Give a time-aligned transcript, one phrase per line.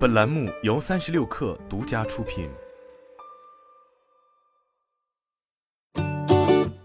[0.00, 2.48] 本栏目由三十六氪独家出品。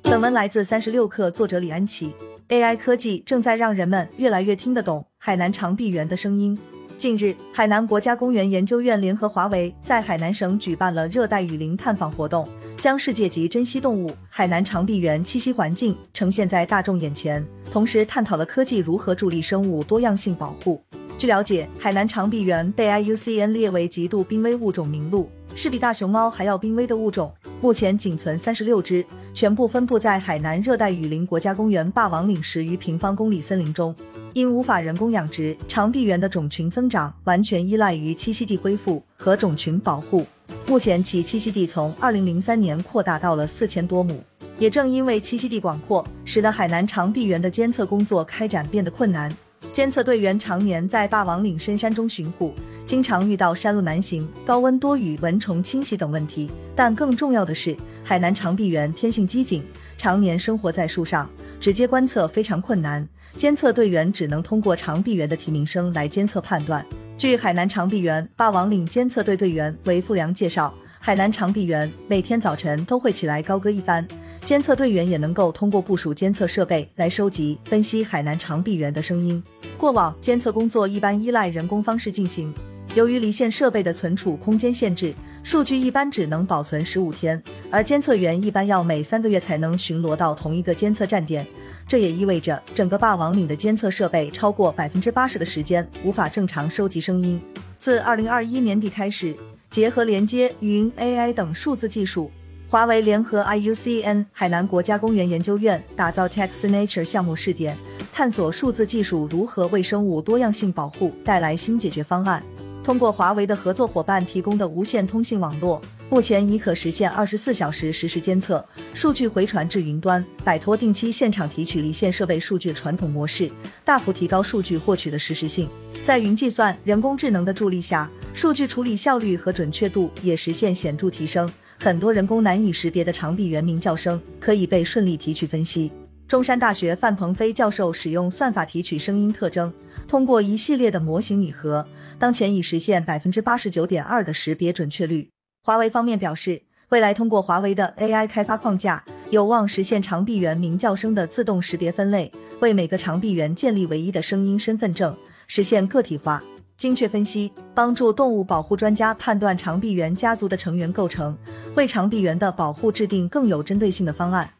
[0.00, 2.14] 本文来自三十六氪，作者李安琪。
[2.48, 6.58] AI 科技正在让人们越来越听得懂海南长臂猿的声音。
[6.96, 12.48] 近日，海南国家公园研究院联合华为在海南省举办了热带雨林探访活动，
[12.78, 20.82] 将世界级珍稀动物海南长臂猿栖息环境呈现在大众眼前，同时探讨了科技如何助力生物多样性保护。
[21.22, 27.32] 据了解，海南长臂猿被 IUCN 列为极度濒危物种名录，是比大熊猫还要濒危的物种。
[27.60, 33.94] 目前仅存三十六只，全部分布在海南热带雨林国家公园霸王岭十余平方公里森林中。
[34.32, 40.26] 因无法人工养殖，长臂猿的种群增长完全依赖于栖息地恢复和种群保护。
[40.66, 44.20] 目前其栖息地从二零零三年扩大到了四千多亩。
[44.58, 49.32] 也正因为栖息地广阔，使得海南长臂猿的监测工作开展变得困难。
[49.72, 52.54] 监测队员常年在霸王岭深山中巡护，
[52.84, 56.50] 经常遇到山路难行、高温多雨、蚊虫侵袭等问题。
[56.76, 59.64] 但更重要的是，海南长臂猿天性机警，
[59.96, 63.08] 常年生活在树上，直接观测非常困难。
[63.34, 66.84] 监测队员只能通过长臂猿的啼鸣声来监测判断。
[67.16, 74.06] 据海南长臂猿霸王岭监测队队员韦富良介绍，海南长臂猿每天早晨都会起来高歌一番。
[74.44, 79.42] 监测队员也能够通过部署监测设备来收集、分析海南长臂猿的声音。
[79.78, 82.52] 过往监测工作一般依赖人工方式进行，
[82.96, 91.46] 由于离线设备的存储空间限制，数据一般只能保存十五天，而监测员一般要每三个月才能巡逻到同一个监测站点。
[91.86, 97.40] 这也意味着整个霸王岭的监测设备超过百分之八十的时间无法正常收集声音。
[97.78, 99.36] 自二零二一年底开始，
[99.70, 102.28] 结合连接、云、AI 等数字技术。
[102.72, 107.76] 华为联合 IUCN 海南国家公园研究院打造 TextNature 项目试点，
[108.14, 112.42] 探索数字技术如何为生物多样性保护带来新解决方案。
[112.82, 118.64] 通过华为的合作伙伴提供的无线通信网络，目前已可实现二十四小时实时监测，
[118.94, 123.52] 数据回传至云端，摆脱定期现场提取离线设备数据传统模式，
[123.84, 125.68] 大幅提高数据获取的实时性。
[126.06, 131.46] 在云计算、人工智能的助力下，数据处理效率和准确度也实现显著提升。
[131.82, 135.90] 很多人工难以识别的长臂猿鸣叫声可以被顺利提取分析。
[136.28, 139.74] 中山大学范鹏飞教授使用算法提取声音特征，
[140.06, 141.84] 通过一系列的模型拟合，
[142.20, 145.28] 当前已实现百分之八十九点二的识别准确率。
[145.64, 155.16] 华为方面表示，未来通过华为的 AI 开发框架，有望实现长臂猿鸣叫声的自动识别分类，为每个长臂猿建立唯一的声音身份证，
[155.48, 156.44] 实现个体化。
[156.82, 161.38] 精确分析，帮助动物保护专家判断长臂猿家族的成员构成，
[161.76, 164.50] 为长臂猿的保护制定更有针对性的方案。